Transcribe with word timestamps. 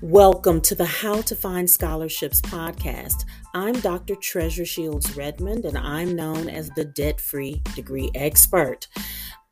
Welcome 0.00 0.60
to 0.60 0.76
the 0.76 0.84
How 0.84 1.22
to 1.22 1.34
Find 1.34 1.68
Scholarships 1.68 2.40
podcast. 2.40 3.24
I'm 3.52 3.72
Dr. 3.80 4.14
Treasure 4.14 4.64
Shields 4.64 5.16
Redmond, 5.16 5.64
and 5.64 5.76
I'm 5.76 6.14
known 6.14 6.48
as 6.48 6.70
the 6.70 6.84
debt 6.84 7.20
free 7.20 7.60
degree 7.74 8.08
expert. 8.14 8.86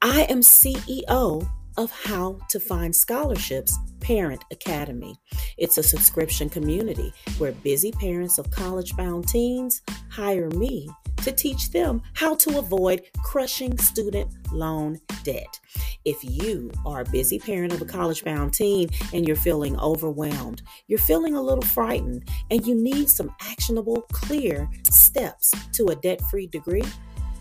I 0.02 0.22
am 0.30 0.42
CEO 0.42 1.48
of 1.76 1.90
How 1.90 2.38
to 2.50 2.60
Find 2.60 2.94
Scholarships 2.94 3.76
Parent 3.98 4.44
Academy. 4.52 5.16
It's 5.58 5.78
a 5.78 5.82
subscription 5.82 6.48
community 6.48 7.12
where 7.38 7.50
busy 7.50 7.90
parents 7.90 8.38
of 8.38 8.48
college 8.52 8.94
bound 8.94 9.26
teens 9.26 9.82
hire 10.10 10.48
me 10.50 10.88
to 11.26 11.32
teach 11.32 11.70
them 11.72 12.00
how 12.14 12.36
to 12.36 12.58
avoid 12.58 13.02
crushing 13.24 13.76
student 13.78 14.30
loan 14.52 15.00
debt. 15.24 15.58
If 16.04 16.22
you 16.22 16.70
are 16.86 17.00
a 17.00 17.10
busy 17.10 17.40
parent 17.40 17.72
of 17.72 17.82
a 17.82 17.84
college 17.84 18.22
bound 18.22 18.54
teen 18.54 18.88
and 19.12 19.26
you're 19.26 19.36
feeling 19.36 19.76
overwhelmed, 19.80 20.62
you're 20.86 21.00
feeling 21.00 21.34
a 21.34 21.42
little 21.42 21.64
frightened, 21.64 22.28
and 22.52 22.64
you 22.64 22.76
need 22.76 23.10
some 23.10 23.34
actionable, 23.40 24.02
clear 24.12 24.70
steps 24.88 25.52
to 25.72 25.86
a 25.86 25.96
debt 25.96 26.20
free 26.30 26.46
degree, 26.46 26.84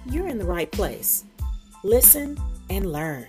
you're 0.08 0.28
in 0.28 0.40
the 0.40 0.46
right 0.46 0.72
place. 0.72 1.24
Listen 1.84 2.36
and 2.72 2.92
learn. 2.92 3.28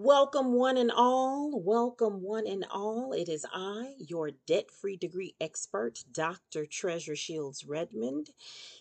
Welcome, 0.00 0.52
one 0.52 0.76
and 0.76 0.92
all. 0.94 1.60
Welcome, 1.60 2.22
one 2.22 2.46
and 2.46 2.64
all. 2.70 3.12
It 3.12 3.28
is 3.28 3.44
I, 3.52 3.94
your 3.98 4.30
debt 4.46 4.70
free 4.70 4.96
degree 4.96 5.34
expert, 5.40 6.04
Dr. 6.12 6.66
Treasure 6.66 7.16
Shields 7.16 7.64
Redmond, 7.66 8.30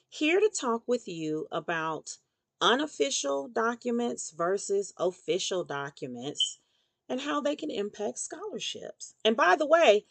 here 0.08 0.40
to 0.40 0.48
talk 0.62 0.84
with 0.86 1.08
you 1.08 1.48
about 1.52 2.20
unofficial 2.62 3.48
documents 3.48 4.30
versus 4.30 4.94
official 5.00 5.64
documents 5.64 6.60
and 7.10 7.22
how 7.22 7.42
they 7.42 7.56
can 7.56 7.72
impact 7.72 8.20
scholarships. 8.20 9.16
And 9.26 9.36
by 9.36 9.56
the 9.56 9.66
way, 9.66 10.06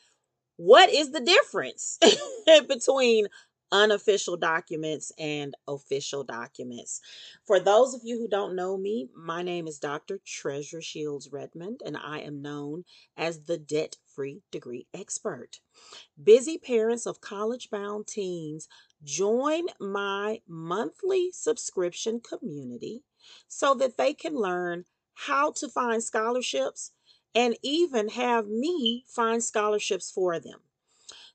what 0.57 0.91
is 0.91 1.13
the 1.13 1.21
difference 1.21 2.01
between 2.69 3.29
unofficial 3.73 4.37
documents 4.37 5.13
and 5.19 5.55
official 5.67 6.25
documents. 6.25 7.01
For 7.45 7.61
those 7.61 7.95
of 7.95 8.03
you 8.05 8.19
who 8.19 8.29
don't 8.29 8.57
know 8.57 8.77
me, 8.77 9.09
my 9.15 9.43
name 9.43 9.67
is 9.67 9.79
Dr. 9.79 10.19
Treasure 10.25 10.83
Shields 10.83 11.31
Redmond, 11.33 11.83
and 11.85 11.97
I 11.97 12.21
am 12.21 12.43
known 12.43 12.85
as 13.17 13.45
the 13.45 13.59
debt 13.59 13.97
free 14.07 14.43
degree 14.51 14.87
expert. 14.95 15.61
Busy 16.23 16.59
parents 16.59 17.07
of 17.07 17.21
college 17.21 17.71
bound 17.71 18.07
teens 18.07 18.69
join 19.05 19.67
my 19.79 20.41
monthly 20.47 21.31
subscription 21.33 22.21
community 22.21 23.03
so 23.49 23.75
that 23.75 23.97
they 23.97 24.15
can 24.15 24.35
learn 24.35 24.85
how 25.15 25.51
to 25.53 25.69
find 25.69 26.03
scholarships 26.03 26.93
and 27.35 27.57
even 27.63 28.09
have 28.09 28.49
me 28.49 29.05
find 29.09 29.43
scholarships 29.43 30.11
for 30.11 30.39
them. 30.39 30.61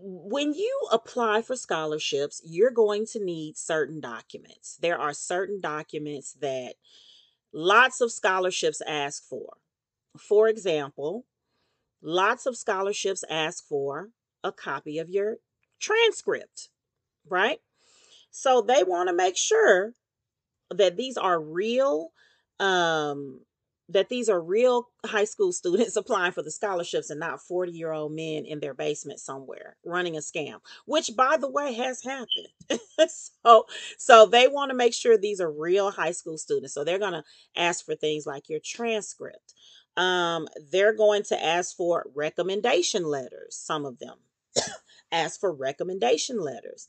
when 0.00 0.54
you 0.54 0.80
apply 0.92 1.42
for 1.42 1.56
scholarships, 1.56 2.40
you're 2.44 2.70
going 2.70 3.06
to 3.06 3.24
need 3.24 3.56
certain 3.56 4.00
documents. 4.00 4.76
There 4.80 4.98
are 4.98 5.12
certain 5.12 5.60
documents 5.60 6.34
that 6.40 6.74
lots 7.52 8.00
of 8.00 8.12
scholarships 8.12 8.80
ask 8.86 9.24
for. 9.24 9.56
For 10.18 10.48
example, 10.48 11.26
lots 12.02 12.46
of 12.46 12.56
scholarships 12.56 13.24
ask 13.28 13.66
for 13.66 14.10
a 14.44 14.52
copy 14.52 14.98
of 14.98 15.10
your 15.10 15.36
transcript, 15.80 16.70
right? 17.28 17.60
So 18.30 18.60
they 18.60 18.84
want 18.84 19.08
to 19.08 19.14
make 19.14 19.36
sure 19.36 19.94
that 20.70 20.96
these 20.96 21.16
are 21.16 21.40
real 21.40 22.12
um 22.60 23.40
that 23.88 24.08
these 24.08 24.28
are 24.28 24.40
real 24.40 24.88
high 25.06 25.24
school 25.24 25.52
students 25.52 25.96
applying 25.98 26.32
for 26.32 26.42
the 26.42 26.50
scholarships 26.50 27.10
and 27.10 27.20
not 27.20 27.42
40 27.42 27.72
year 27.72 27.92
old 27.92 28.12
men 28.12 28.44
in 28.44 28.60
their 28.60 28.74
basement 28.74 29.20
somewhere 29.20 29.76
running 29.84 30.16
a 30.16 30.20
scam 30.20 30.58
which 30.86 31.10
by 31.16 31.36
the 31.36 31.50
way 31.50 31.74
has 31.74 32.02
happened. 32.02 32.48
So 33.44 33.66
so 33.96 34.26
they 34.26 34.48
want 34.48 34.70
to 34.70 34.76
make 34.76 34.92
sure 34.92 35.16
these 35.16 35.40
are 35.40 35.50
real 35.50 35.90
high 35.90 36.10
school 36.10 36.36
students. 36.36 36.74
So 36.74 36.84
they're 36.84 36.98
going 36.98 37.12
to 37.12 37.24
ask 37.56 37.84
for 37.84 37.94
things 37.94 38.26
like 38.26 38.48
your 38.48 38.60
transcript. 38.64 39.54
Um, 39.96 40.48
they're 40.72 40.94
going 40.94 41.22
to 41.24 41.44
ask 41.44 41.76
for 41.76 42.06
recommendation 42.14 43.04
letters 43.04 43.56
some 43.56 43.84
of 43.86 43.98
them. 43.98 44.16
Ask 45.12 45.40
for 45.40 45.52
recommendation 45.52 46.38
letters. 46.40 46.86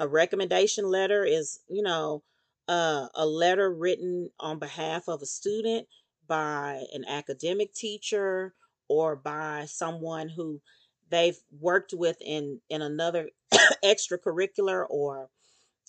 A 0.00 0.08
recommendation 0.08 0.84
letter 0.84 1.24
is 1.24 1.60
you 1.68 1.82
know 1.82 2.22
uh, 2.68 3.08
a 3.14 3.26
letter 3.26 3.72
written 3.72 4.30
on 4.40 4.58
behalf 4.58 5.08
of 5.08 5.22
a 5.22 5.26
student 5.26 5.86
by 6.30 6.84
an 6.94 7.04
academic 7.08 7.74
teacher 7.74 8.54
or 8.88 9.16
by 9.16 9.66
someone 9.66 10.30
who 10.30 10.62
they've 11.10 11.38
worked 11.60 11.92
with 11.92 12.16
in 12.22 12.60
in 12.70 12.82
another 12.82 13.30
extracurricular 13.84 14.86
or 14.88 15.28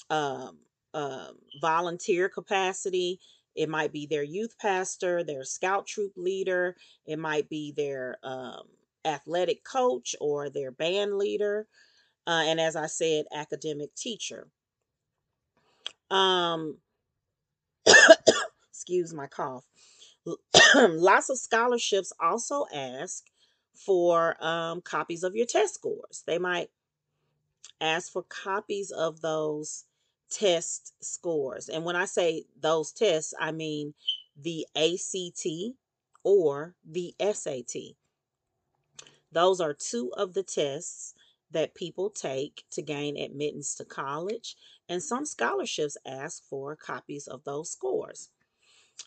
um, 0.10 0.58
um, 0.96 1.38
volunteer 1.62 2.28
capacity. 2.28 3.20
It 3.56 3.70
might 3.70 3.94
be 3.94 4.08
their 4.08 4.24
youth 4.24 4.58
pastor, 4.60 5.24
their 5.24 5.44
scout 5.46 5.86
troop 5.86 6.14
leader. 6.18 6.76
It 7.06 7.20
might 7.20 7.48
be 7.48 7.72
their 7.78 8.18
um, 8.24 8.64
athletic 9.06 9.64
coach 9.64 10.16
or 10.20 10.50
their 10.50 10.72
band 10.72 11.18
leader. 11.20 11.68
Uh, 12.26 12.44
and 12.46 12.60
as 12.60 12.76
I 12.76 12.88
said, 12.88 13.26
academic 13.34 13.94
teacher. 13.96 14.48
Um, 16.10 16.78
excuse 18.72 19.14
my 19.14 19.28
cough. 19.28 19.66
Lots 20.76 21.30
of 21.30 21.38
scholarships 21.38 22.14
also 22.20 22.66
ask 22.74 23.26
for 23.74 24.42
um, 24.44 24.82
copies 24.82 25.24
of 25.24 25.36
your 25.36 25.46
test 25.46 25.76
scores. 25.76 26.24
They 26.26 26.38
might 26.38 26.70
ask 27.80 28.12
for 28.12 28.24
copies 28.24 28.92
of 28.92 29.22
those 29.22 29.86
test 30.30 30.94
scores. 31.04 31.70
And 31.70 31.84
when 31.84 31.96
I 31.96 32.06
say 32.06 32.46
those 32.60 32.92
tests, 32.92 33.34
I 33.40 33.52
mean 33.52 33.94
the 34.40 34.66
ACT 34.76 35.76
or 36.24 36.76
the 36.86 37.16
SAT. 37.20 37.96
Those 39.32 39.62
are 39.62 39.74
two 39.74 40.12
of 40.14 40.34
the 40.34 40.44
tests 40.44 41.14
that 41.52 41.76
people 41.76 42.10
take 42.10 42.66
to 42.72 42.82
gain 42.82 43.18
admittance 43.18 43.76
to 43.76 43.86
college, 43.86 44.56
and 44.88 45.04
some 45.04 45.26
scholarships 45.26 45.98
ask 46.06 46.44
for 46.44 46.76
copies 46.76 47.28
of 47.28 47.44
those 47.44 47.72
scores. 47.72 48.30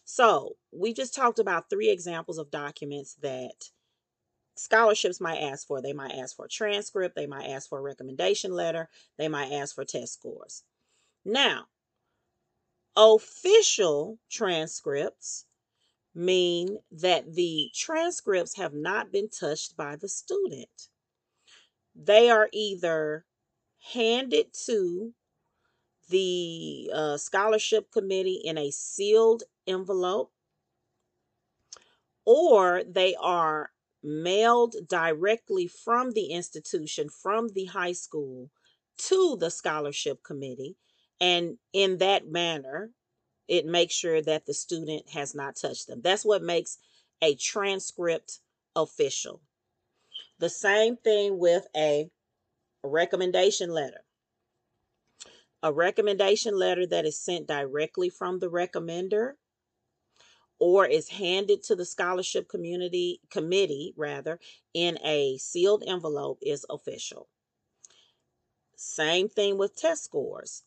So, 0.04 0.56
we 0.72 0.92
just 0.92 1.14
talked 1.14 1.38
about 1.38 1.70
three 1.70 1.90
examples 1.90 2.38
of 2.38 2.50
documents 2.50 3.14
that 3.22 3.70
scholarships 4.56 5.20
might 5.20 5.38
ask 5.38 5.66
for. 5.66 5.80
They 5.80 5.92
might 5.92 6.12
ask 6.12 6.36
for 6.36 6.46
a 6.46 6.48
transcript, 6.48 7.16
they 7.16 7.26
might 7.26 7.48
ask 7.48 7.68
for 7.68 7.78
a 7.78 7.82
recommendation 7.82 8.52
letter, 8.52 8.88
they 9.18 9.28
might 9.28 9.52
ask 9.52 9.74
for 9.74 9.84
test 9.84 10.14
scores. 10.14 10.62
Now, 11.24 11.66
official 12.96 14.18
transcripts 14.30 15.46
mean 16.14 16.78
that 16.92 17.34
the 17.34 17.70
transcripts 17.74 18.56
have 18.56 18.72
not 18.72 19.10
been 19.10 19.28
touched 19.28 19.76
by 19.76 19.96
the 19.96 20.08
student. 20.08 20.88
They 21.94 22.30
are 22.30 22.48
either 22.52 23.24
handed 23.92 24.52
to 24.66 25.12
the 26.08 26.90
uh, 26.92 27.16
scholarship 27.16 27.90
committee 27.90 28.40
in 28.44 28.58
a 28.58 28.70
sealed 28.70 29.42
envelope, 29.66 30.32
or 32.24 32.82
they 32.84 33.14
are 33.20 33.70
mailed 34.02 34.76
directly 34.88 35.66
from 35.66 36.12
the 36.12 36.26
institution, 36.26 37.08
from 37.08 37.48
the 37.48 37.66
high 37.66 37.92
school 37.92 38.50
to 38.96 39.36
the 39.38 39.50
scholarship 39.50 40.22
committee. 40.22 40.76
And 41.20 41.58
in 41.72 41.98
that 41.98 42.30
manner, 42.30 42.90
it 43.48 43.66
makes 43.66 43.94
sure 43.94 44.22
that 44.22 44.46
the 44.46 44.54
student 44.54 45.10
has 45.10 45.34
not 45.34 45.56
touched 45.56 45.86
them. 45.86 46.00
That's 46.02 46.24
what 46.24 46.42
makes 46.42 46.78
a 47.22 47.34
transcript 47.34 48.40
official. 48.76 49.40
The 50.38 50.48
same 50.48 50.96
thing 50.96 51.38
with 51.38 51.66
a 51.76 52.10
recommendation 52.82 53.70
letter 53.70 54.04
a 55.64 55.72
recommendation 55.72 56.58
letter 56.58 56.86
that 56.86 57.06
is 57.06 57.18
sent 57.18 57.46
directly 57.46 58.10
from 58.10 58.38
the 58.38 58.50
recommender 58.50 59.32
or 60.58 60.86
is 60.86 61.08
handed 61.08 61.62
to 61.64 61.74
the 61.74 61.84
scholarship 61.84 62.48
community 62.48 63.20
committee 63.30 63.92
rather 63.96 64.38
in 64.72 64.98
a 65.04 65.36
sealed 65.38 65.82
envelope 65.86 66.38
is 66.42 66.64
official. 66.70 67.28
Same 68.76 69.28
thing 69.28 69.58
with 69.58 69.76
test 69.76 70.04
scores. 70.04 70.62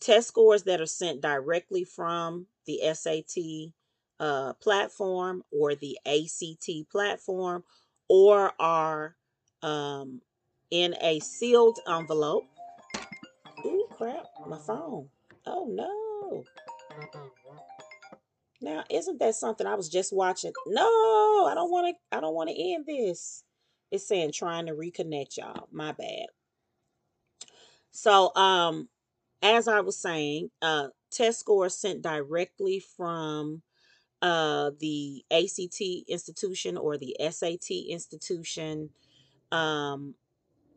Test 0.00 0.28
scores 0.28 0.64
that 0.64 0.80
are 0.80 0.86
sent 0.86 1.20
directly 1.20 1.84
from 1.84 2.46
the 2.66 2.80
SAT 2.92 3.72
uh, 4.20 4.52
platform 4.54 5.42
or 5.50 5.74
the 5.74 5.98
ACT 6.06 6.90
platform 6.90 7.64
or 8.08 8.52
are 8.60 9.16
um, 9.62 10.20
in 10.70 10.94
a 11.00 11.18
sealed 11.20 11.78
envelope. 11.88 12.44
Ooh, 13.64 13.88
crap, 13.96 14.26
my 14.46 14.58
phone. 14.58 15.08
Oh 15.46 15.66
no. 15.68 16.44
Now, 18.60 18.84
isn't 18.90 19.18
that 19.20 19.34
something 19.34 19.66
I 19.66 19.74
was 19.74 19.88
just 19.88 20.12
watching? 20.12 20.52
No, 20.66 21.46
I 21.50 21.52
don't 21.54 21.70
want 21.70 21.94
to 21.96 22.16
I 22.16 22.20
don't 22.20 22.34
want 22.34 22.50
to 22.50 22.72
end 22.72 22.86
this. 22.86 23.44
It's 23.90 24.08
saying 24.08 24.32
trying 24.32 24.66
to 24.66 24.72
reconnect 24.72 25.36
y'all. 25.36 25.68
My 25.70 25.92
bad. 25.92 26.26
So, 27.90 28.34
um 28.34 28.88
as 29.42 29.68
I 29.68 29.80
was 29.80 29.98
saying, 29.98 30.50
uh 30.62 30.88
test 31.10 31.40
scores 31.40 31.76
sent 31.76 32.02
directly 32.02 32.80
from 32.96 33.62
uh 34.22 34.70
the 34.80 35.24
ACT 35.30 35.82
institution 36.08 36.76
or 36.76 36.96
the 36.96 37.16
SAT 37.30 37.70
institution 37.88 38.90
um 39.52 40.14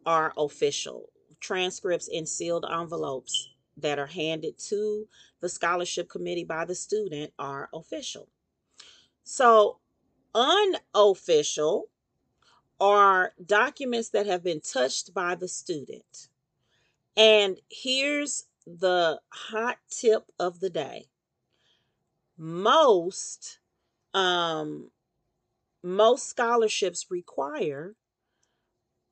are 0.05 0.33
official. 0.37 1.09
Transcripts 1.39 2.09
in 2.09 2.25
sealed 2.25 2.65
envelopes 2.69 3.49
that 3.81 3.99
are 3.99 4.07
handed 4.07 4.57
to 4.57 5.07
the 5.41 5.49
scholarship 5.49 6.09
committee 6.09 6.43
by 6.43 6.65
the 6.65 6.75
student 6.75 7.33
are 7.39 7.69
official. 7.73 8.29
So, 9.23 9.79
unofficial 10.33 11.89
are 12.79 13.33
documents 13.45 14.09
that 14.09 14.25
have 14.25 14.43
been 14.43 14.61
touched 14.61 15.13
by 15.13 15.35
the 15.35 15.47
student. 15.47 16.29
And 17.17 17.59
here's 17.69 18.45
the 18.65 19.19
hot 19.29 19.77
tip 19.89 20.31
of 20.39 20.59
the 20.59 20.69
day. 20.69 21.07
Most 22.37 23.59
um 24.13 24.91
most 25.83 26.27
scholarships 26.27 27.07
require 27.09 27.95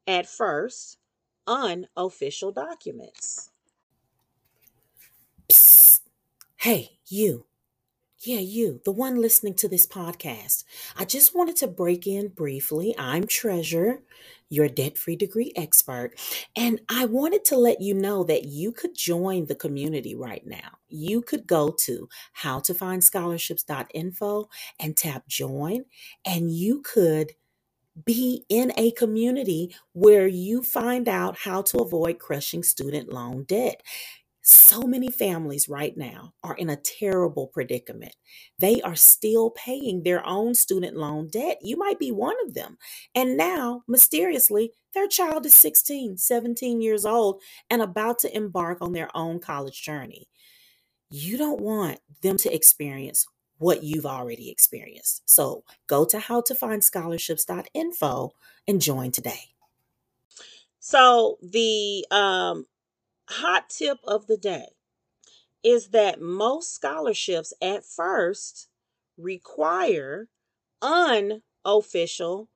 at 0.06 0.28
first 0.28 0.98
unofficial 1.46 2.52
documents. 2.52 3.52
Hey, 6.68 7.00
you. 7.08 7.46
Yeah, 8.20 8.40
you, 8.40 8.82
the 8.84 8.92
one 8.92 9.22
listening 9.22 9.54
to 9.54 9.70
this 9.70 9.88
podcast. 9.88 10.66
I 10.98 11.06
just 11.06 11.34
wanted 11.34 11.56
to 11.58 11.68
break 11.68 12.06
in 12.06 12.28
briefly. 12.28 12.94
I'm 12.98 13.26
Treasure, 13.26 14.02
your 14.50 14.68
debt 14.68 14.98
free 14.98 15.16
degree 15.16 15.54
expert, 15.56 16.20
and 16.58 16.82
I 16.90 17.06
wanted 17.06 17.46
to 17.46 17.58
let 17.58 17.80
you 17.80 17.94
know 17.94 18.26
that 18.26 18.44
you 18.44 18.74
could 18.74 18.98
join 18.98 19.46
the 19.46 19.56
community 19.56 20.14
right 20.14 20.46
now. 20.46 20.80
You 20.90 21.22
could 21.22 21.48
go 21.48 21.74
to 21.86 22.10
howtofindscholarships.info 22.42 24.50
and 24.78 24.98
tap 24.98 25.26
join, 25.30 25.86
and 26.26 26.52
you 26.52 26.82
could 26.82 27.32
be 28.04 28.46
in 28.50 28.72
a 28.78 28.92
community 28.92 29.76
where 29.94 30.28
you 30.28 30.64
find 30.64 31.08
out 31.08 31.38
how 31.38 31.62
to 31.62 31.80
avoid 31.80 32.20
crushing 32.20 32.64
student 32.64 33.12
loan 33.12 33.44
debt. 33.44 33.82
So 34.50 34.84
many 34.84 35.12
families 35.12 35.68
right 35.68 35.98
now 35.98 36.34
are 36.42 36.56
in 36.56 36.70
a 36.70 36.78
terrible 36.78 37.48
predicament. 37.48 38.16
They 38.58 38.82
are 38.82 38.96
still 38.96 39.50
paying 39.50 40.04
their 40.04 40.26
own 40.26 40.56
student 40.56 40.96
loan 40.96 41.28
debt. 41.28 41.58
You 41.62 41.76
might 41.76 42.00
be 42.00 42.14
one 42.14 42.38
of 42.46 42.54
them. 42.54 42.78
And 43.14 43.36
now, 43.36 43.84
mysteriously, 43.90 44.72
their 44.94 45.10
child 45.10 45.46
is 45.46 45.54
16, 45.54 46.16
17 46.16 46.78
years 46.82 47.06
old 47.06 47.42
and 47.70 47.82
about 47.82 48.20
to 48.20 48.34
embark 48.34 48.82
on 48.82 48.94
their 48.94 49.10
own 49.14 49.42
college 49.42 49.84
journey. 49.84 50.30
You 51.10 51.38
don't 51.38 51.60
want 51.60 52.00
them 52.22 52.38
to 52.38 52.56
experience 52.56 53.28
what 53.58 53.84
you've 53.84 54.06
already 54.06 54.50
experienced. 54.50 55.24
So 55.26 55.66
go 55.88 56.06
to 56.06 56.20
howtofindscholarships.info 56.20 58.32
and 58.66 58.82
join 58.82 59.12
today. 59.12 59.50
So 60.80 61.38
the 61.42 62.06
um 62.12 62.66
hot 63.30 63.70
tip 63.70 64.00
of 64.06 64.28
the 64.28 64.38
day 64.38 64.68
is 65.64 65.90
that 65.90 66.22
most 66.22 66.74
scholarships 66.74 67.54
at 67.62 67.84
first 67.86 68.68
require 69.18 70.30
unofficial 70.82 72.50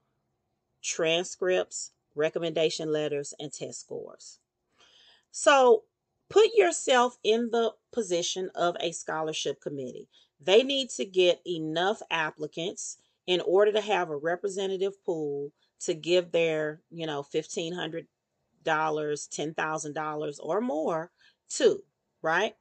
transcripts, 0.81 1.91
recommendation 2.15 2.91
letters, 2.91 3.33
and 3.39 3.51
test 3.51 3.81
scores. 3.81 4.39
So 5.31 5.83
put 6.29 6.53
yourself 6.55 7.17
in 7.23 7.49
the 7.51 7.73
position 7.91 8.49
of 8.55 8.75
a 8.79 8.91
scholarship 8.91 9.61
committee. 9.61 10.07
They 10.39 10.63
need 10.63 10.89
to 10.91 11.05
get 11.05 11.41
enough 11.45 12.01
applicants 12.09 12.97
in 13.27 13.41
order 13.41 13.71
to 13.73 13.81
have 13.81 14.09
a 14.09 14.17
representative 14.17 15.03
pool 15.03 15.51
to 15.81 15.93
give 15.93 16.31
their, 16.31 16.81
you 16.89 17.05
know, 17.05 17.17
1500 17.17 18.07
dollars, 18.63 19.27
ten 19.27 19.53
thousand 19.53 19.93
dollars 19.93 20.39
or 20.39 20.61
more 20.61 21.11
too, 21.49 21.83
right? 22.21 22.55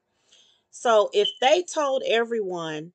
So 0.70 1.10
if 1.12 1.28
they 1.40 1.62
told 1.62 2.02
everyone 2.06 2.92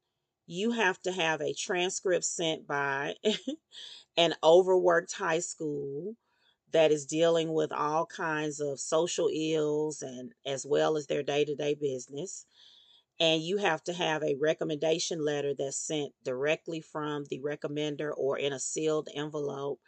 you 0.47 0.71
have 0.71 1.01
to 1.03 1.11
have 1.11 1.41
a 1.41 1.53
transcript 1.53 2.25
sent 2.25 2.67
by 2.67 3.15
an 4.17 4.35
overworked 4.43 5.13
high 5.13 5.39
school 5.39 6.15
that 6.71 6.91
is 6.91 7.05
dealing 7.05 7.53
with 7.53 7.71
all 7.71 8.05
kinds 8.05 8.59
of 8.59 8.79
social 8.79 9.29
ills 9.33 10.01
and 10.01 10.33
as 10.45 10.65
well 10.65 10.97
as 10.97 11.07
their 11.07 11.23
day-to-day 11.23 11.75
business 11.75 12.45
and 13.19 13.41
you 13.43 13.57
have 13.57 13.83
to 13.83 13.93
have 13.93 14.23
a 14.23 14.35
recommendation 14.41 15.23
letter 15.23 15.53
that's 15.57 15.77
sent 15.77 16.13
directly 16.23 16.81
from 16.81 17.25
the 17.29 17.39
recommender 17.39 18.11
or 18.17 18.37
in 18.37 18.53
a 18.53 18.59
sealed 18.59 19.07
envelope 19.15 19.79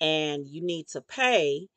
and 0.00 0.46
you 0.46 0.62
need 0.62 0.86
to 0.88 1.00
pay 1.00 1.68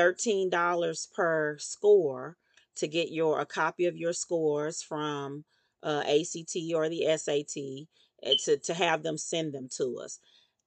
$13 0.00 1.12
per 1.12 1.56
score 1.58 2.36
to 2.76 2.88
get 2.88 3.12
your 3.12 3.40
a 3.40 3.46
copy 3.46 3.86
of 3.86 3.96
your 3.96 4.12
scores 4.12 4.82
from 4.82 5.44
uh, 5.82 6.02
ACT 6.06 6.56
or 6.74 6.88
the 6.88 7.04
SAT 7.16 7.86
eh, 8.22 8.34
to, 8.44 8.56
to 8.58 8.74
have 8.74 9.02
them 9.02 9.18
send 9.18 9.52
them 9.52 9.68
to 9.76 9.98
us. 10.02 10.18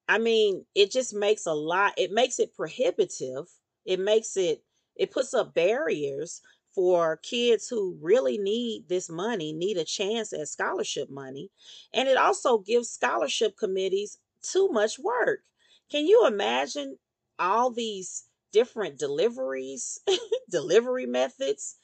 I 0.07 0.17
mean, 0.17 0.65
it 0.75 0.91
just 0.91 1.13
makes 1.13 1.45
a 1.45 1.53
lot, 1.53 1.93
it 1.97 2.11
makes 2.11 2.39
it 2.39 2.55
prohibitive. 2.55 3.45
It 3.85 3.99
makes 3.99 4.37
it, 4.37 4.63
it 4.95 5.11
puts 5.11 5.33
up 5.33 5.53
barriers 5.53 6.41
for 6.73 7.17
kids 7.17 7.67
who 7.67 7.97
really 8.01 8.37
need 8.37 8.89
this 8.89 9.09
money, 9.09 9.53
need 9.53 9.77
a 9.77 9.83
chance 9.83 10.33
at 10.33 10.47
scholarship 10.47 11.09
money. 11.09 11.49
And 11.93 12.07
it 12.09 12.17
also 12.17 12.57
gives 12.57 12.89
scholarship 12.89 13.57
committees 13.57 14.17
too 14.41 14.69
much 14.69 14.99
work. 14.99 15.41
Can 15.89 16.05
you 16.07 16.25
imagine 16.27 16.97
all 17.39 17.71
these 17.71 18.25
different 18.53 18.97
deliveries, 18.97 19.99
delivery 20.49 21.05
methods, 21.07 21.75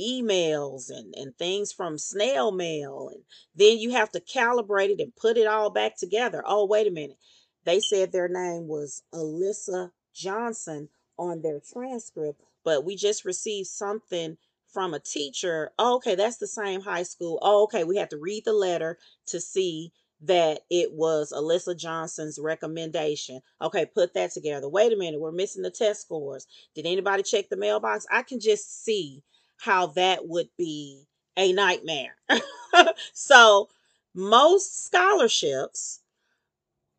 emails 0.00 0.90
and, 0.90 1.14
and 1.16 1.36
things 1.36 1.72
from 1.72 1.98
snail 1.98 2.50
mail. 2.52 3.10
And 3.12 3.22
then 3.54 3.78
you 3.78 3.90
have 3.90 4.10
to 4.12 4.20
calibrate 4.20 4.90
it 4.90 5.00
and 5.00 5.14
put 5.14 5.36
it 5.36 5.46
all 5.46 5.70
back 5.70 5.96
together. 5.96 6.42
Oh, 6.46 6.64
wait 6.66 6.86
a 6.86 6.90
minute. 6.90 7.18
They 7.64 7.80
said 7.80 8.12
their 8.12 8.28
name 8.28 8.68
was 8.68 9.02
Alyssa 9.12 9.90
Johnson 10.14 10.88
on 11.18 11.42
their 11.42 11.60
transcript, 11.60 12.40
but 12.64 12.84
we 12.84 12.96
just 12.96 13.24
received 13.24 13.68
something 13.68 14.36
from 14.72 14.92
a 14.92 15.00
teacher. 15.00 15.70
Oh, 15.78 15.96
okay, 15.96 16.14
that's 16.14 16.38
the 16.38 16.46
same 16.46 16.80
high 16.80 17.04
school. 17.04 17.38
Oh, 17.42 17.64
okay, 17.64 17.84
we 17.84 17.96
have 17.96 18.08
to 18.10 18.18
read 18.18 18.44
the 18.44 18.52
letter 18.52 18.98
to 19.26 19.40
see 19.40 19.92
that 20.26 20.60
it 20.70 20.92
was 20.92 21.32
Alyssa 21.32 21.76
Johnson's 21.76 22.38
recommendation. 22.38 23.40
Okay, 23.60 23.86
put 23.86 24.14
that 24.14 24.32
together. 24.32 24.68
Wait 24.68 24.92
a 24.92 24.96
minute, 24.96 25.20
we're 25.20 25.32
missing 25.32 25.62
the 25.62 25.70
test 25.70 26.02
scores. 26.02 26.46
Did 26.74 26.86
anybody 26.86 27.22
check 27.22 27.48
the 27.48 27.56
mailbox? 27.56 28.06
I 28.10 28.22
can 28.22 28.40
just 28.40 28.84
see 28.84 29.22
how 29.58 29.88
that 29.88 30.26
would 30.26 30.48
be 30.56 31.06
a 31.36 31.52
nightmare. 31.52 32.16
so, 33.12 33.68
most 34.14 34.84
scholarships 34.84 36.00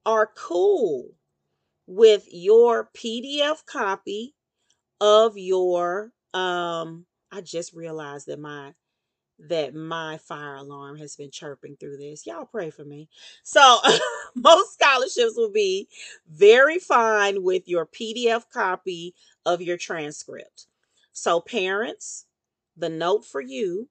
are 0.06 0.30
cool 0.36 1.12
with 1.88 2.28
your 2.32 2.90
PDF 2.96 3.66
copy 3.66 4.36
of 5.02 5.38
your 5.38 6.12
um 6.34 7.06
I 7.32 7.42
just 7.42 7.74
realized 7.74 8.28
that 8.28 8.40
my 8.40 8.74
that 9.40 9.76
my 9.76 10.18
fire 10.18 10.56
alarm 10.56 10.98
has 10.98 11.16
been 11.16 11.32
chirping 11.32 11.76
through 11.76 11.98
this. 11.98 12.26
Y'all 12.26 12.46
pray 12.46 12.70
for 12.70 12.86
me. 12.86 13.10
So, 13.44 13.80
most 14.36 14.74
scholarships 14.74 15.36
will 15.36 15.52
be 15.52 15.88
very 16.30 16.80
fine 16.80 17.44
with 17.44 17.68
your 17.68 17.86
PDF 17.86 18.44
copy 18.52 19.14
of 19.46 19.62
your 19.62 19.78
transcript. 19.78 20.68
So, 21.12 21.42
parents, 21.42 22.26
the 22.78 22.90
note 22.90 23.26
for 23.26 23.42
you 23.42 23.90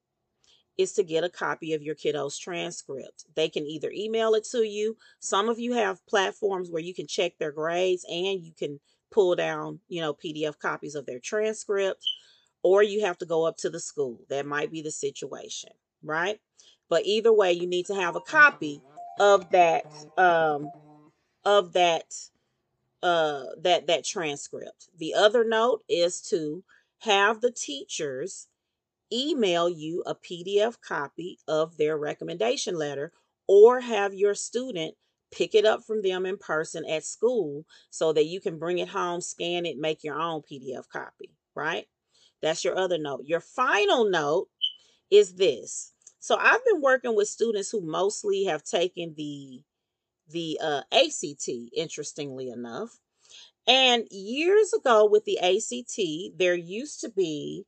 is 0.76 0.92
to 0.92 1.04
get 1.04 1.24
a 1.24 1.28
copy 1.28 1.72
of 1.72 1.82
your 1.82 1.94
kiddo's 1.94 2.36
transcript. 2.36 3.24
They 3.36 3.48
can 3.48 3.66
either 3.66 3.90
email 3.94 4.34
it 4.34 4.44
to 4.50 4.64
you. 4.64 4.96
Some 5.20 5.48
of 5.48 5.58
you 5.58 5.74
have 5.74 6.04
platforms 6.06 6.70
where 6.70 6.82
you 6.82 6.94
can 6.94 7.06
check 7.06 7.38
their 7.38 7.52
grades 7.52 8.04
and 8.08 8.44
you 8.44 8.52
can 8.58 8.80
pull 9.10 9.36
down, 9.36 9.78
you 9.88 10.00
know, 10.00 10.12
PDF 10.12 10.58
copies 10.58 10.96
of 10.96 11.06
their 11.06 11.20
transcript, 11.20 12.04
or 12.64 12.82
you 12.82 13.02
have 13.02 13.18
to 13.18 13.26
go 13.26 13.46
up 13.46 13.56
to 13.58 13.70
the 13.70 13.78
school. 13.78 14.18
That 14.30 14.46
might 14.46 14.72
be 14.72 14.82
the 14.82 14.90
situation, 14.90 15.70
right? 16.02 16.40
But 16.88 17.06
either 17.06 17.32
way, 17.32 17.52
you 17.52 17.68
need 17.68 17.86
to 17.86 17.94
have 17.94 18.16
a 18.16 18.20
copy 18.20 18.80
of 19.20 19.50
that 19.50 19.84
um 20.18 20.68
of 21.44 21.74
that 21.74 22.12
uh 23.02 23.44
that 23.62 23.86
that 23.86 24.04
transcript. 24.04 24.88
The 24.98 25.14
other 25.14 25.44
note 25.44 25.84
is 25.88 26.20
to 26.30 26.64
have 27.00 27.40
the 27.40 27.52
teachers 27.52 28.48
email 29.12 29.68
you 29.68 30.02
a 30.06 30.14
PDF 30.14 30.80
copy 30.80 31.38
of 31.46 31.76
their 31.76 31.96
recommendation 31.96 32.76
letter 32.76 33.12
or 33.46 33.80
have 33.80 34.14
your 34.14 34.34
student 34.34 34.94
pick 35.30 35.54
it 35.54 35.64
up 35.64 35.84
from 35.84 36.02
them 36.02 36.24
in 36.26 36.38
person 36.38 36.84
at 36.88 37.04
school 37.04 37.66
so 37.90 38.12
that 38.12 38.26
you 38.26 38.40
can 38.40 38.58
bring 38.58 38.78
it 38.78 38.88
home, 38.88 39.20
scan 39.20 39.66
it, 39.66 39.76
make 39.78 40.02
your 40.02 40.18
own 40.18 40.42
PDF 40.42 40.88
copy, 40.88 41.30
right? 41.54 41.86
That's 42.44 42.62
your 42.62 42.78
other 42.78 42.98
note. 42.98 43.22
Your 43.24 43.40
final 43.40 44.04
note 44.04 44.48
is 45.10 45.34
this. 45.34 45.92
So 46.20 46.36
I've 46.36 46.64
been 46.64 46.82
working 46.82 47.16
with 47.16 47.28
students 47.28 47.70
who 47.70 47.80
mostly 47.80 48.44
have 48.44 48.62
taken 48.62 49.14
the 49.16 49.62
the 50.28 50.58
uh, 50.62 50.82
ACT, 50.92 51.48
interestingly 51.74 52.50
enough. 52.50 52.98
And 53.66 54.06
years 54.10 54.74
ago 54.74 55.06
with 55.06 55.24
the 55.24 55.38
ACT, 55.38 56.38
there 56.38 56.54
used 56.54 57.00
to 57.00 57.08
be 57.10 57.64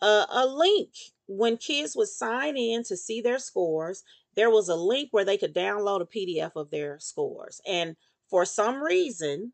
a, 0.00 0.26
a 0.28 0.46
link 0.46 0.90
when 1.26 1.56
kids 1.56 1.94
would 1.96 2.08
sign 2.08 2.56
in 2.56 2.82
to 2.84 2.96
see 2.96 3.20
their 3.20 3.38
scores. 3.38 4.02
There 4.34 4.50
was 4.50 4.68
a 4.68 4.76
link 4.76 5.08
where 5.12 5.24
they 5.24 5.36
could 5.36 5.54
download 5.54 6.00
a 6.00 6.06
PDF 6.06 6.52
of 6.56 6.70
their 6.70 6.98
scores. 6.98 7.60
And 7.66 7.96
for 8.28 8.44
some 8.44 8.82
reason, 8.82 9.52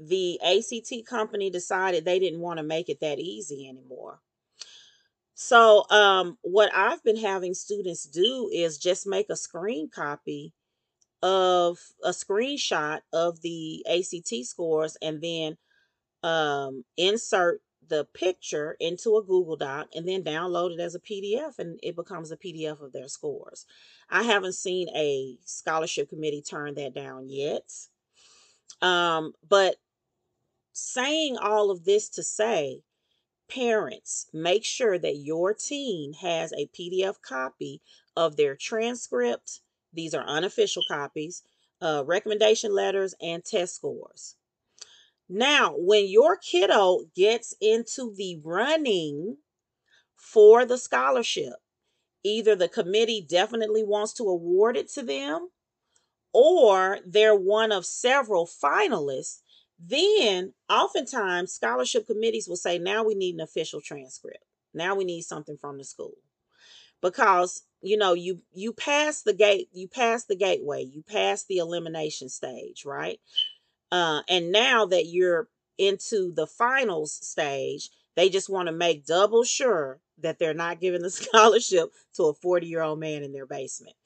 the 0.00 0.40
ACT 0.42 1.06
company 1.06 1.50
decided 1.50 2.04
they 2.04 2.18
didn't 2.18 2.40
want 2.40 2.58
to 2.58 2.62
make 2.62 2.88
it 2.88 3.00
that 3.00 3.18
easy 3.18 3.68
anymore. 3.68 4.20
So, 5.34 5.88
um, 5.90 6.36
what 6.42 6.74
I've 6.74 7.02
been 7.04 7.16
having 7.16 7.54
students 7.54 8.04
do 8.04 8.50
is 8.52 8.78
just 8.78 9.06
make 9.06 9.30
a 9.30 9.36
screen 9.36 9.88
copy 9.88 10.52
of 11.22 11.78
a 12.04 12.10
screenshot 12.10 13.00
of 13.12 13.40
the 13.40 13.84
ACT 13.88 14.46
scores 14.46 14.96
and 15.02 15.20
then 15.20 15.56
um, 16.22 16.84
insert 16.96 17.60
the 17.88 18.04
picture 18.14 18.76
into 18.80 19.16
a 19.16 19.22
Google 19.22 19.56
Doc 19.56 19.88
and 19.94 20.06
then 20.06 20.22
download 20.22 20.72
it 20.72 20.80
as 20.80 20.94
a 20.94 21.00
PDF 21.00 21.58
and 21.58 21.78
it 21.82 21.96
becomes 21.96 22.30
a 22.30 22.36
PDF 22.36 22.80
of 22.80 22.92
their 22.92 23.08
scores. 23.08 23.64
I 24.10 24.22
haven't 24.24 24.54
seen 24.54 24.88
a 24.94 25.38
scholarship 25.44 26.10
committee 26.10 26.42
turn 26.42 26.74
that 26.74 26.94
down 26.94 27.28
yet. 27.28 27.70
Um, 28.82 29.32
but 29.48 29.76
saying 30.78 31.36
all 31.36 31.70
of 31.70 31.84
this 31.84 32.08
to 32.10 32.22
say, 32.22 32.82
parents, 33.48 34.26
make 34.32 34.64
sure 34.64 34.98
that 34.98 35.16
your 35.16 35.54
teen 35.54 36.14
has 36.14 36.52
a 36.52 36.68
PDF 36.68 37.20
copy 37.22 37.80
of 38.16 38.36
their 38.36 38.54
transcript. 38.54 39.60
These 39.92 40.14
are 40.14 40.24
unofficial 40.26 40.82
copies, 40.88 41.42
uh, 41.80 42.04
recommendation 42.06 42.74
letters, 42.74 43.14
and 43.20 43.44
test 43.44 43.76
scores. 43.76 44.36
Now, 45.28 45.74
when 45.76 46.06
your 46.08 46.36
kiddo 46.36 47.04
gets 47.14 47.54
into 47.60 48.14
the 48.14 48.40
running 48.42 49.38
for 50.16 50.64
the 50.64 50.78
scholarship, 50.78 51.54
either 52.22 52.56
the 52.56 52.68
committee 52.68 53.24
definitely 53.26 53.82
wants 53.82 54.12
to 54.14 54.24
award 54.24 54.76
it 54.76 54.88
to 54.90 55.02
them 55.02 55.50
or 56.32 56.98
they're 57.06 57.34
one 57.34 57.72
of 57.72 57.86
several 57.86 58.46
finalists, 58.46 59.40
then 59.78 60.54
oftentimes 60.68 61.52
scholarship 61.52 62.06
committees 62.06 62.48
will 62.48 62.56
say, 62.56 62.78
now 62.78 63.04
we 63.04 63.14
need 63.14 63.34
an 63.34 63.40
official 63.40 63.80
transcript. 63.80 64.44
Now 64.74 64.94
we 64.94 65.04
need 65.04 65.22
something 65.22 65.56
from 65.56 65.78
the 65.78 65.84
school. 65.84 66.14
Because 67.00 67.62
you 67.80 67.96
know 67.96 68.14
you 68.14 68.40
you 68.52 68.72
pass 68.72 69.22
the 69.22 69.32
gate 69.32 69.68
you 69.72 69.86
pass 69.86 70.24
the 70.24 70.34
gateway 70.34 70.82
you 70.82 71.00
pass 71.00 71.44
the 71.44 71.58
elimination 71.58 72.28
stage 72.28 72.84
right 72.84 73.20
uh, 73.90 74.22
and 74.28 74.52
now 74.52 74.86
that 74.86 75.06
you're 75.06 75.48
into 75.78 76.32
the 76.32 76.46
finals 76.46 77.12
stage, 77.12 77.90
they 78.16 78.28
just 78.28 78.50
want 78.50 78.66
to 78.66 78.72
make 78.72 79.06
double 79.06 79.44
sure 79.44 80.00
that 80.18 80.38
they're 80.38 80.54
not 80.54 80.80
giving 80.80 81.02
the 81.02 81.10
scholarship 81.12 81.92
to 82.14 82.24
a 82.24 82.34
40 82.34 82.66
year 82.66 82.82
old 82.82 83.00
man 83.00 83.22
in 83.22 83.32
their 83.32 83.46
basement. 83.46 83.96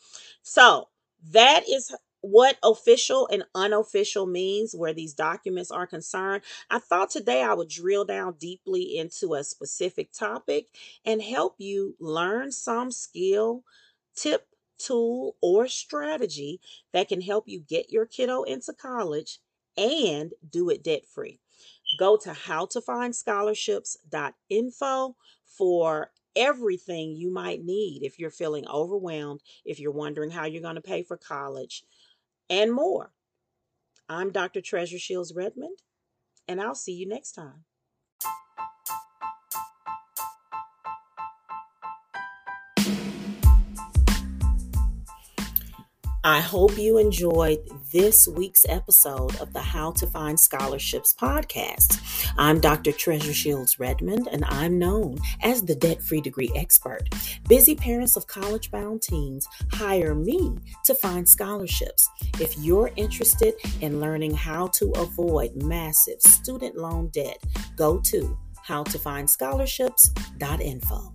So 0.42 0.88
that 1.30 1.64
is 1.68 1.94
what 2.22 2.56
official 2.62 3.28
and 3.30 3.44
unofficial 3.54 4.24
means 4.26 4.74
where 4.74 4.94
these 4.94 5.12
documents 5.12 5.70
are 5.70 5.86
concerned. 5.86 6.42
I 6.70 6.78
thought 6.78 7.10
today 7.10 7.42
I 7.42 7.52
would 7.52 7.68
drill 7.68 8.04
down 8.04 8.36
deeply 8.38 8.96
into 8.96 9.34
a 9.34 9.44
specific 9.44 10.12
topic 10.12 10.68
and 11.04 11.20
help 11.20 11.56
you 11.58 11.96
learn 12.00 12.52
some 12.52 12.92
skill, 12.92 13.64
tip, 14.16 14.46
tool, 14.78 15.36
or 15.42 15.68
strategy 15.68 16.60
that 16.92 17.08
can 17.08 17.20
help 17.20 17.48
you 17.48 17.60
get 17.60 17.90
your 17.90 18.06
kiddo 18.06 18.44
into 18.44 18.72
college 18.72 19.40
and 19.76 20.32
do 20.48 20.70
it 20.70 20.84
debt 20.84 21.04
free. 21.06 21.40
Go 21.98 22.16
to 22.18 22.30
howtofindscholarships.info 22.30 25.16
for 25.44 26.10
everything 26.34 27.14
you 27.14 27.30
might 27.30 27.62
need 27.62 28.02
if 28.02 28.18
you're 28.18 28.30
feeling 28.30 28.66
overwhelmed, 28.66 29.42
if 29.64 29.78
you're 29.78 29.92
wondering 29.92 30.30
how 30.30 30.46
you're 30.46 30.62
going 30.62 30.76
to 30.76 30.80
pay 30.80 31.02
for 31.02 31.18
college, 31.18 31.84
and 32.52 32.70
more. 32.70 33.10
I'm 34.10 34.30
Dr. 34.30 34.60
Treasure 34.60 34.98
Shields 34.98 35.32
Redmond, 35.34 35.78
and 36.46 36.60
I'll 36.60 36.74
see 36.74 36.92
you 36.92 37.08
next 37.08 37.32
time. 37.32 37.64
I 46.24 46.40
hope 46.40 46.78
you 46.78 46.98
enjoyed 46.98 47.68
this 47.90 48.28
week's 48.28 48.64
episode 48.68 49.34
of 49.40 49.52
the 49.52 49.60
How 49.60 49.90
to 49.90 50.06
Find 50.06 50.38
Scholarships 50.38 51.12
podcast. 51.12 52.00
I'm 52.38 52.60
Dr. 52.60 52.92
Treasure 52.92 53.32
Shields 53.32 53.80
Redmond, 53.80 54.28
and 54.30 54.44
I'm 54.44 54.78
known 54.78 55.18
as 55.42 55.62
the 55.62 55.74
debt 55.74 56.00
free 56.00 56.20
degree 56.20 56.52
expert. 56.54 57.08
Busy 57.48 57.74
parents 57.74 58.16
of 58.16 58.28
college 58.28 58.70
bound 58.70 59.02
teens 59.02 59.48
hire 59.72 60.14
me 60.14 60.58
to 60.84 60.94
find 60.94 61.28
scholarships. 61.28 62.08
If 62.38 62.56
you're 62.56 62.92
interested 62.94 63.54
in 63.80 63.98
learning 63.98 64.34
how 64.34 64.68
to 64.74 64.92
avoid 64.92 65.60
massive 65.60 66.22
student 66.22 66.76
loan 66.76 67.08
debt, 67.08 67.38
go 67.74 67.98
to 67.98 68.38
howtofindscholarships.info. 68.68 71.14